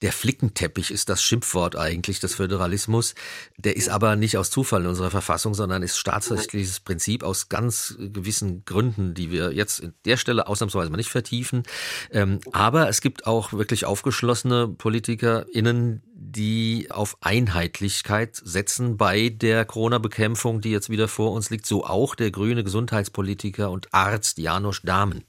[0.04, 3.16] Der Flickenteppich ist das Schimpfwort eigentlich des Föderalismus.
[3.58, 7.96] Der ist aber nicht aus Zufall in unserer Verfassung, sondern ist staatsrechtliches Prinzip aus ganz
[7.98, 11.64] gewissen Gründen, die wir jetzt in der Stelle ausnahmsweise mal nicht vertiefen.
[12.12, 20.62] Ähm, aber es gibt auch wirklich aufgeschlossene PolitikerInnen, die auf Einheitlichkeit setzen bei der Corona-Bekämpfung,
[20.62, 21.66] die jetzt wieder vor uns liegt.
[21.66, 25.24] So auch der grüne Gesundheitspolitiker und Arzt Janusz Dahmen.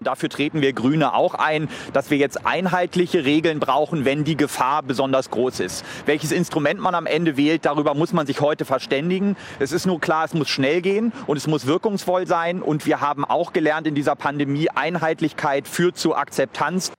[0.00, 4.82] Dafür treten wir Grüne auch ein, dass wir jetzt einheitliche Regeln brauchen, wenn die Gefahr
[4.82, 5.84] besonders groß ist.
[6.04, 9.36] Welches Instrument man am Ende wählt, darüber muss man sich heute verständigen.
[9.58, 12.60] Es ist nur klar, es muss schnell gehen und es muss wirkungsvoll sein.
[12.60, 16.92] Und wir haben auch gelernt in dieser Pandemie, Einheitlichkeit führt zu Akzeptanz.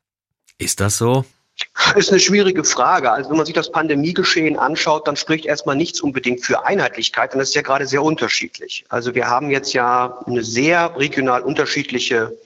[0.58, 1.24] Ist das so?
[1.96, 3.12] Ist eine schwierige Frage.
[3.12, 7.34] Also wenn man sich das Pandemiegeschehen anschaut, dann spricht erstmal nichts unbedingt für Einheitlichkeit.
[7.34, 8.86] Und das ist ja gerade sehr unterschiedlich.
[8.90, 12.38] Also wir haben jetzt ja eine sehr regional unterschiedliche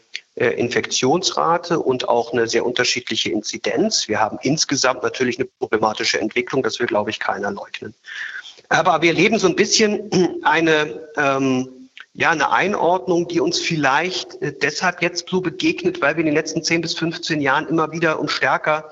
[0.49, 4.07] Infektionsrate und auch eine sehr unterschiedliche Inzidenz.
[4.07, 7.93] Wir haben insgesamt natürlich eine problematische Entwicklung, das will, glaube ich, keiner leugnen.
[8.69, 10.09] Aber wir leben so ein bisschen
[10.43, 11.67] eine, ähm,
[12.13, 16.35] ja, eine Einordnung, die uns vielleicht äh, deshalb jetzt so begegnet, weil wir in den
[16.35, 18.89] letzten 10 bis 15 Jahren immer wieder und stärker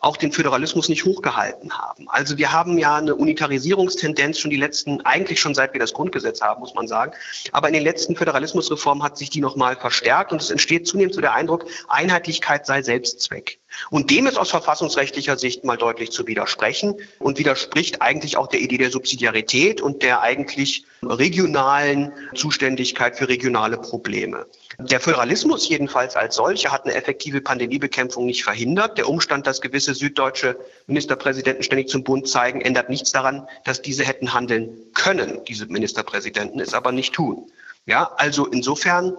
[0.00, 2.08] auch den Föderalismus nicht hochgehalten haben.
[2.08, 6.40] Also wir haben ja eine Unitarisierungstendenz schon die letzten, eigentlich schon seit wir das Grundgesetz
[6.40, 7.12] haben, muss man sagen.
[7.52, 11.20] Aber in den letzten Föderalismusreformen hat sich die nochmal verstärkt und es entsteht zunehmend so
[11.20, 13.58] der Eindruck, Einheitlichkeit sei Selbstzweck.
[13.90, 18.60] Und dem ist aus verfassungsrechtlicher Sicht mal deutlich zu widersprechen und widerspricht eigentlich auch der
[18.60, 24.46] Idee der Subsidiarität und der eigentlich regionalen Zuständigkeit für regionale Probleme.
[24.80, 28.96] Der Föderalismus jedenfalls als solcher hat eine effektive Pandemiebekämpfung nicht verhindert.
[28.96, 34.04] Der Umstand, dass gewisse süddeutsche Ministerpräsidenten ständig zum Bund zeigen, ändert nichts daran, dass diese
[34.04, 37.50] hätten handeln können, diese Ministerpräsidenten, es aber nicht tun.
[37.86, 39.16] Ja, also insofern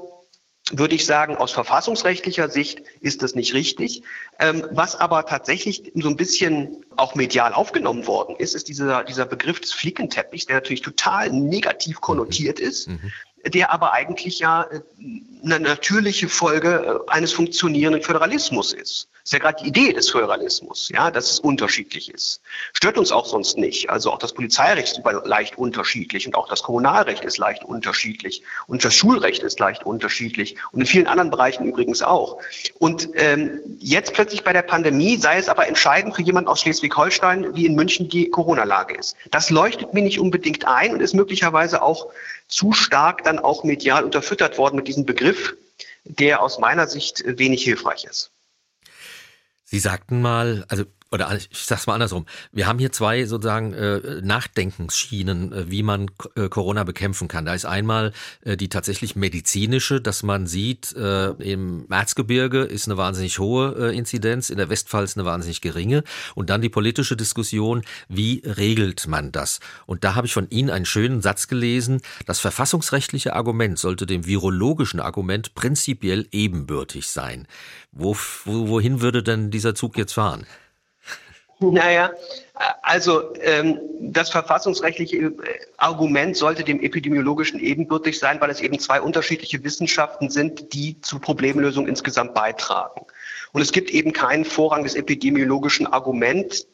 [0.71, 4.03] würde ich sagen, aus verfassungsrechtlicher Sicht ist das nicht richtig.
[4.39, 9.25] Ähm, was aber tatsächlich so ein bisschen auch medial aufgenommen worden ist, ist dieser, dieser
[9.25, 12.87] Begriff des Flickenteppichs, der natürlich total negativ konnotiert ist.
[12.87, 13.11] Mhm
[13.45, 14.81] der aber eigentlich ja äh,
[15.43, 19.09] eine natürliche Folge äh, eines funktionierenden Föderalismus ist.
[19.29, 22.41] Ist ja gerade die Idee des Föderalismus, ja, dass es unterschiedlich ist.
[22.73, 23.87] Stört uns auch sonst nicht.
[23.91, 28.83] Also auch das Polizeirecht ist leicht unterschiedlich und auch das Kommunalrecht ist leicht unterschiedlich und
[28.83, 32.39] das Schulrecht ist leicht unterschiedlich und in vielen anderen Bereichen übrigens auch.
[32.79, 37.53] Und ähm, jetzt plötzlich bei der Pandemie sei es aber entscheidend für jemanden aus Schleswig-Holstein,
[37.53, 39.15] wie in München die Corona-Lage ist.
[39.29, 42.07] Das leuchtet mir nicht unbedingt ein und ist möglicherweise auch
[42.47, 45.55] zu stark dann auch medial unterfüttert worden mit diesem Begriff,
[46.03, 48.31] der aus meiner Sicht wenig hilfreich ist.
[49.71, 52.25] Sie sagten mal, also oder ich sag's mal andersrum.
[52.51, 57.45] Wir haben hier zwei sozusagen äh, Nachdenkensschienen, äh, wie man äh, Corona bekämpfen kann.
[57.45, 62.97] Da ist einmal äh, die tatsächlich medizinische, dass man sieht, äh, im Erzgebirge ist eine
[62.97, 66.03] wahnsinnig hohe äh, Inzidenz, in der Westpfalz eine wahnsinnig geringe.
[66.35, 69.59] Und dann die politische Diskussion, wie regelt man das?
[69.87, 74.27] Und da habe ich von Ihnen einen schönen Satz gelesen, das verfassungsrechtliche Argument sollte dem
[74.27, 77.47] virologischen Argument prinzipiell ebenbürtig sein.
[77.91, 80.45] Wo, wohin würde denn dieser Zug jetzt fahren?
[81.61, 82.11] Naja,
[82.81, 85.33] also ähm, das verfassungsrechtliche äh,
[85.75, 91.19] Argument sollte dem epidemiologischen ebenbürtig sein, weil es eben zwei unterschiedliche Wissenschaften sind, die zur
[91.19, 93.05] Problemlösung insgesamt beitragen.
[93.51, 96.67] Und es gibt eben keinen Vorrang des epidemiologischen Arguments,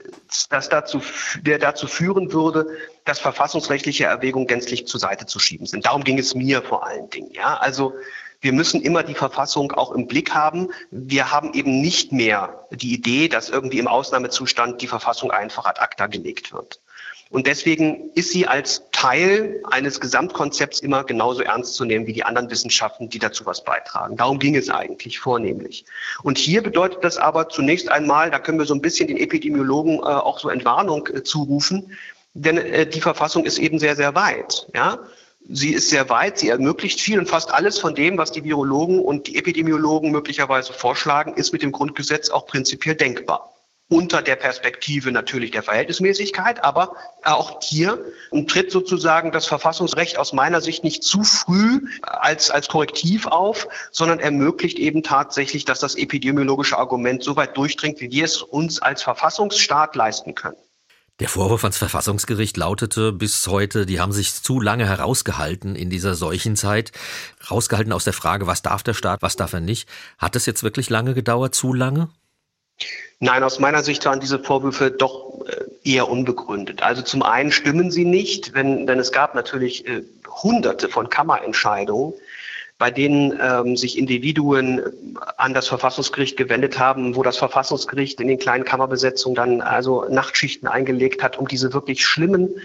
[0.50, 1.02] das dazu,
[1.42, 2.68] der dazu führen würde,
[3.06, 5.86] dass verfassungsrechtliche Erwägungen gänzlich zur Seite zu schieben sind.
[5.86, 7.32] Darum ging es mir vor allen Dingen.
[7.32, 7.94] Ja, also
[8.42, 10.70] wir müssen immer die Verfassung auch im Blick haben.
[10.92, 15.80] Wir haben eben nicht mehr die Idee, dass irgendwie im Ausnahmezustand die Verfassung einfach ad
[15.80, 16.80] acta gelegt wird.
[17.32, 22.24] Und deswegen ist sie als Teil eines Gesamtkonzepts immer genauso ernst zu nehmen wie die
[22.24, 24.16] anderen Wissenschaften, die dazu was beitragen.
[24.16, 25.86] Darum ging es eigentlich vornehmlich.
[26.22, 29.96] Und hier bedeutet das aber zunächst einmal, da können wir so ein bisschen den Epidemiologen
[29.96, 31.98] äh, auch so Entwarnung äh, zurufen,
[32.36, 34.68] denn äh, die Verfassung ist eben sehr, sehr weit.
[34.76, 35.00] Ja?
[35.48, 39.00] Sie ist sehr weit, sie ermöglicht viel und fast alles von dem, was die Virologen
[39.00, 43.52] und die Epidemiologen möglicherweise vorschlagen, ist mit dem Grundgesetz auch prinzipiell denkbar.
[43.88, 48.04] Unter der Perspektive natürlich der Verhältnismäßigkeit, aber auch hier
[48.48, 54.20] tritt sozusagen das Verfassungsrecht aus meiner Sicht nicht zu früh als, als Korrektiv auf, sondern
[54.20, 59.04] ermöglicht eben tatsächlich, dass das epidemiologische Argument so weit durchdringt, wie wir es uns als
[59.04, 60.58] Verfassungsstaat leisten können.
[61.22, 66.14] Der Vorwurf ans Verfassungsgericht lautete bis heute, die haben sich zu lange herausgehalten in dieser
[66.14, 66.92] Seuchenzeit,
[67.50, 69.88] rausgehalten aus der Frage, was darf der Staat, was darf er nicht.
[70.18, 72.10] Hat es jetzt wirklich lange gedauert, zu lange?
[73.22, 76.84] Nein, aus meiner Sicht waren diese Vorwürfe doch äh, eher unbegründet.
[76.84, 80.04] Also zum einen stimmen sie nicht, wenn, denn es gab natürlich äh,
[80.44, 82.14] hunderte von Kammerentscheidungen,
[82.86, 84.80] bei denen ähm, sich Individuen
[85.38, 90.68] an das Verfassungsgericht gewendet haben, wo das Verfassungsgericht in den kleinen Kammerbesetzungen dann also Nachtschichten
[90.68, 92.62] eingelegt hat, um diese wirklich schlimmen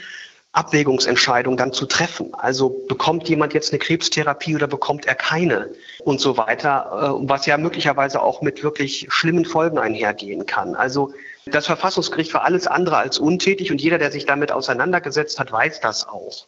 [0.53, 2.35] Abwägungsentscheidungen dann zu treffen.
[2.35, 7.47] Also bekommt jemand jetzt eine Krebstherapie oder bekommt er keine und so weiter, äh, was
[7.47, 10.75] ja möglicherweise auch mit wirklich schlimmen Folgen einhergehen kann.
[10.75, 11.13] Also
[11.47, 15.81] das Verfassungsgericht war alles andere als untätig und jeder, der sich damit auseinandergesetzt hat, weiß
[15.81, 16.47] das auch.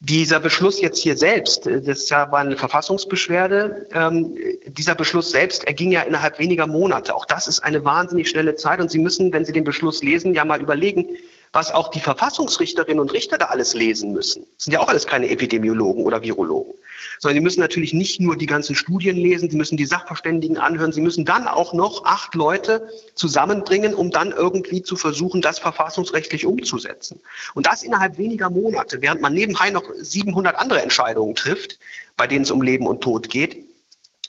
[0.00, 4.36] Dieser Beschluss jetzt hier selbst, äh, das war eine Verfassungsbeschwerde, ähm,
[4.66, 7.14] dieser Beschluss selbst erging ja innerhalb weniger Monate.
[7.14, 10.34] Auch das ist eine wahnsinnig schnelle Zeit und Sie müssen, wenn Sie den Beschluss lesen,
[10.34, 11.06] ja mal überlegen,
[11.54, 14.44] was auch die Verfassungsrichterinnen und Richter da alles lesen müssen.
[14.56, 16.74] Das sind ja auch alles keine Epidemiologen oder Virologen.
[17.20, 20.92] Sondern sie müssen natürlich nicht nur die ganzen Studien lesen, sie müssen die Sachverständigen anhören,
[20.92, 26.44] sie müssen dann auch noch acht Leute zusammenbringen, um dann irgendwie zu versuchen, das verfassungsrechtlich
[26.44, 27.20] umzusetzen.
[27.54, 31.78] Und das innerhalb weniger Monate, während man nebenbei noch 700 andere Entscheidungen trifft,
[32.16, 33.64] bei denen es um Leben und Tod geht.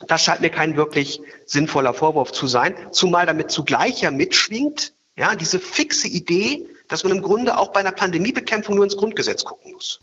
[0.07, 5.35] Das scheint mir kein wirklich sinnvoller Vorwurf zu sein, zumal damit zugleich ja mitschwingt, ja,
[5.35, 9.73] diese fixe Idee, dass man im Grunde auch bei einer Pandemiebekämpfung nur ins Grundgesetz gucken
[9.73, 9.99] muss.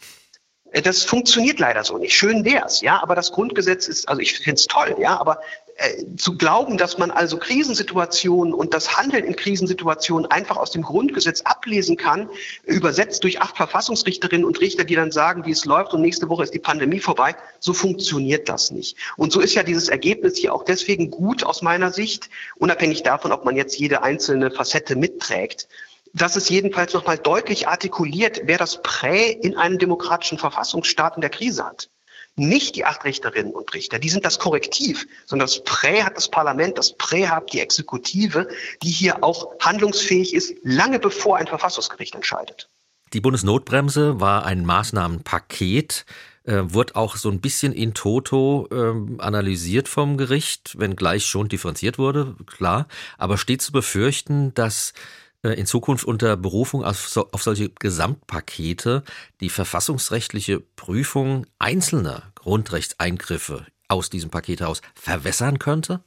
[0.73, 2.15] Äh, das funktioniert leider so nicht.
[2.15, 5.41] Schön wär's, ja, aber das Grundgesetz ist, also ich finde es toll, ja, aber
[5.77, 10.83] äh, zu glauben, dass man also Krisensituationen und das Handeln in Krisensituationen einfach aus dem
[10.83, 12.29] Grundgesetz ablesen kann,
[12.65, 16.43] übersetzt durch acht Verfassungsrichterinnen und Richter, die dann sagen, wie es läuft und nächste Woche
[16.43, 18.97] ist die Pandemie vorbei, so funktioniert das nicht.
[19.17, 23.33] Und so ist ja dieses Ergebnis hier auch deswegen gut aus meiner Sicht, unabhängig davon,
[23.33, 25.69] ob man jetzt jede einzelne Facette mitträgt
[26.13, 31.31] dass es jedenfalls nochmal deutlich artikuliert, wer das Prä in einem demokratischen Verfassungsstaat in der
[31.31, 31.89] Krise hat
[32.37, 36.31] nicht die acht Richterinnen und Richter, die sind das Korrektiv, sondern das Prä hat das
[36.31, 38.49] Parlament, das Prä hat die Exekutive,
[38.83, 42.71] die hier auch handlungsfähig ist, lange bevor ein Verfassungsgericht entscheidet.
[43.13, 46.07] Die Bundesnotbremse war ein Maßnahmenpaket,
[46.45, 51.99] äh, wurde auch so ein bisschen in toto äh, analysiert vom Gericht, wenngleich schon differenziert
[51.99, 52.89] wurde, klar.
[53.19, 54.95] Aber steht zu befürchten, dass
[55.43, 59.03] in Zukunft unter Berufung auf, so, auf solche Gesamtpakete
[59.41, 66.01] die verfassungsrechtliche Prüfung einzelner Grundrechtseingriffe aus diesem Paket heraus verwässern könnte?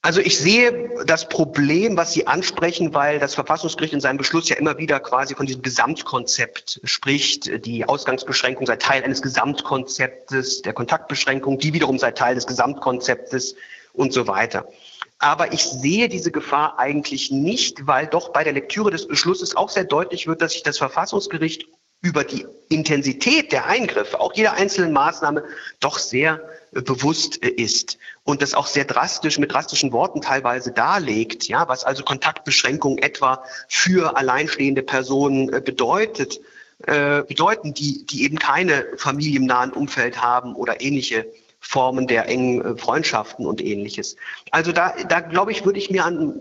[0.00, 4.56] Also ich sehe das Problem, was Sie ansprechen, weil das Verfassungsgericht in seinem Beschluss ja
[4.56, 7.66] immer wieder quasi von diesem Gesamtkonzept spricht.
[7.66, 13.56] Die Ausgangsbeschränkung sei Teil eines Gesamtkonzeptes, der Kontaktbeschränkung, die wiederum sei Teil des Gesamtkonzeptes
[13.92, 14.68] und so weiter.
[15.18, 19.68] Aber ich sehe diese Gefahr eigentlich nicht, weil doch bei der Lektüre des Beschlusses auch
[19.68, 21.66] sehr deutlich wird, dass sich das Verfassungsgericht
[22.00, 25.42] über die Intensität der Eingriffe, auch jeder einzelnen Maßnahme,
[25.80, 26.40] doch sehr
[26.72, 27.98] äh, bewusst äh, ist.
[28.22, 33.42] Und das auch sehr drastisch mit drastischen Worten teilweise darlegt, ja, was also Kontaktbeschränkungen etwa
[33.68, 36.40] für alleinstehende Personen äh, bedeutet,
[36.86, 41.26] äh, bedeuten, die, die eben keine Familie im nahen Umfeld haben oder ähnliche
[41.60, 44.16] Formen der engen äh, Freundschaften und ähnliches.
[44.50, 46.34] Also da, da glaube ich, würde ich mir an,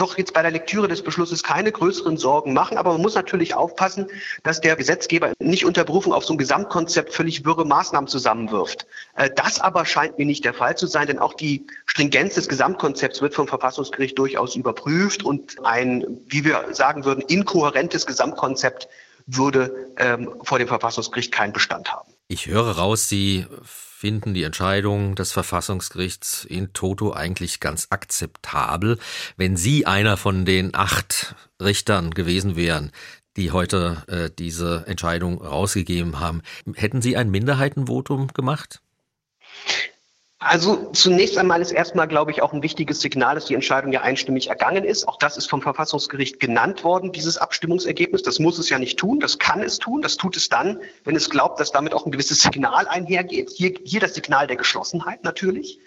[0.00, 2.78] doch jetzt bei der Lektüre des Beschlusses keine größeren Sorgen machen.
[2.78, 4.06] Aber man muss natürlich aufpassen,
[4.42, 8.86] dass der Gesetzgeber nicht unter Berufung auf so ein Gesamtkonzept völlig wirre Maßnahmen zusammenwirft.
[9.14, 12.48] Äh, das aber scheint mir nicht der Fall zu sein, denn auch die Stringenz des
[12.48, 18.88] Gesamtkonzepts wird vom Verfassungsgericht durchaus überprüft und ein, wie wir sagen würden, inkohärentes Gesamtkonzept
[19.26, 22.09] würde ähm, vor dem Verfassungsgericht keinen Bestand haben.
[22.32, 29.00] Ich höre raus, Sie finden die Entscheidung des Verfassungsgerichts in toto eigentlich ganz akzeptabel.
[29.36, 32.92] Wenn Sie einer von den acht Richtern gewesen wären,
[33.36, 36.42] die heute äh, diese Entscheidung rausgegeben haben,
[36.74, 38.80] hätten Sie ein Minderheitenvotum gemacht?
[40.42, 44.00] Also zunächst einmal ist erstmal, glaube ich, auch ein wichtiges Signal, dass die Entscheidung ja
[44.00, 45.06] einstimmig ergangen ist.
[45.06, 48.22] Auch das ist vom Verfassungsgericht genannt worden, dieses Abstimmungsergebnis.
[48.22, 50.00] Das muss es ja nicht tun, das kann es tun.
[50.00, 53.50] Das tut es dann, wenn es glaubt, dass damit auch ein gewisses Signal einhergeht.
[53.50, 55.78] Hier, hier das Signal der Geschlossenheit natürlich.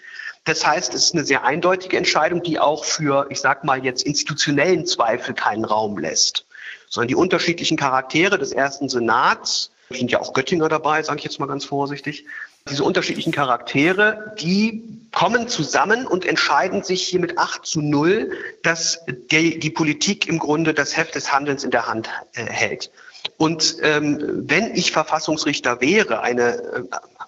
[0.44, 4.04] Das heißt, es ist eine sehr eindeutige Entscheidung, die auch für, ich sag mal jetzt,
[4.04, 6.46] institutionellen Zweifel keinen Raum lässt.
[6.88, 11.40] Sondern die unterschiedlichen Charaktere des ersten Senats, sind ja auch Göttinger dabei, sage ich jetzt
[11.40, 12.24] mal ganz vorsichtig,
[12.70, 19.04] diese unterschiedlichen Charaktere, die kommen zusammen und entscheiden sich hier mit 8 zu 0, dass
[19.30, 22.90] die, die Politik im Grunde das Heft des Handelns in der Hand äh, hält.
[23.36, 26.82] Und ähm, wenn ich Verfassungsrichter wäre, eine äh,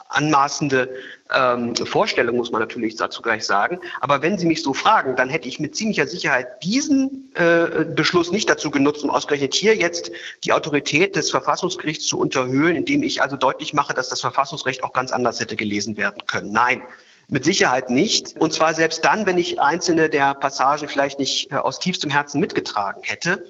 [0.08, 0.88] anmaßende
[1.34, 3.80] ähm, Vorstellung, muss man natürlich dazu gleich sagen.
[4.00, 8.30] Aber wenn Sie mich so fragen, dann hätte ich mit ziemlicher Sicherheit diesen äh, Beschluss
[8.30, 10.10] nicht dazu genutzt, um ausgerechnet hier jetzt
[10.44, 14.92] die Autorität des Verfassungsgerichts zu unterhöhlen, indem ich also deutlich mache, dass das Verfassungsrecht auch
[14.92, 16.52] ganz anders hätte gelesen werden können.
[16.52, 16.82] Nein.
[17.28, 18.36] Mit Sicherheit nicht.
[18.38, 22.40] Und zwar selbst dann, wenn ich einzelne der Passagen vielleicht nicht äh, aus tiefstem Herzen
[22.40, 23.44] mitgetragen hätte,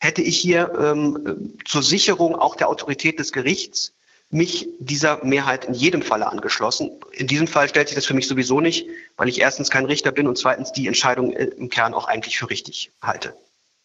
[0.00, 3.94] hätte ich hier ähm, zur Sicherung auch der Autorität des Gerichts
[4.32, 6.90] mich dieser Mehrheit in jedem Falle angeschlossen.
[7.12, 10.10] In diesem Fall stellt sich das für mich sowieso nicht, weil ich erstens kein Richter
[10.10, 13.34] bin und zweitens die Entscheidung äh, im Kern auch eigentlich für richtig halte.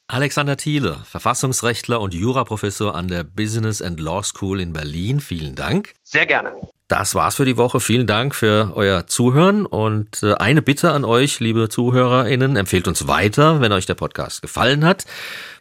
[0.10, 5.20] Alexander Thiele, Verfassungsrechtler und Juraprofessor an der Business and Law School in Berlin.
[5.20, 5.94] Vielen Dank.
[6.04, 6.54] Sehr gerne.
[6.88, 7.82] Das war's für die Woche.
[7.82, 13.10] Vielen Dank für euer Zuhören und äh, eine Bitte an euch, liebe ZuhörerInnen, empfehlt uns
[13.10, 15.06] weiter, wenn euch der Podcast gefallen hat.